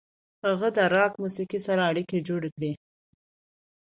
هغه 0.45 0.67
د 0.77 0.79
راک 0.95 1.13
موسیقۍ 1.23 1.59
سره 1.67 1.81
اړیکې 1.91 2.25
جوړې 2.27 2.49
کړې. 2.55 2.71